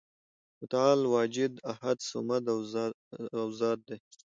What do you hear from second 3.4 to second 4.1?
او ذات دی،